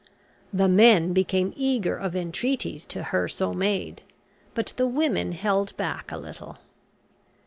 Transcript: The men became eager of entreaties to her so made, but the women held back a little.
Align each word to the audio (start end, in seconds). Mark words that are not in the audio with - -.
The 0.51 0.67
men 0.67 1.13
became 1.13 1.53
eager 1.55 1.95
of 1.95 2.15
entreaties 2.15 2.87
to 2.87 3.03
her 3.03 3.27
so 3.27 3.53
made, 3.53 4.01
but 4.55 4.73
the 4.75 4.87
women 4.87 5.33
held 5.33 5.77
back 5.77 6.11
a 6.11 6.17
little. 6.17 6.57